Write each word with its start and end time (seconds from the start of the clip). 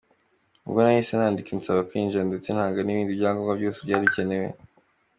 Ubwo 0.65 0.79
nahise 0.81 1.13
nandika 1.15 1.51
nsaba 1.57 1.87
kwinjira 1.89 2.27
ndetse 2.29 2.49
ntanga 2.51 2.79
n’ibindi 2.83 3.17
byangombwa 3.19 3.53
byose 3.59 3.79
byari 3.85 4.05
bikenewe. 4.07 4.47